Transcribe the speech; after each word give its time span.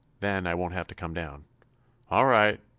"Then, 0.19 0.47
I 0.47 0.55
won't 0.55 0.73
have 0.73 0.87
to 0.87 0.95
come 0.95 1.13
down." 1.13 1.43
"All 2.09 2.25
right! 2.25 2.59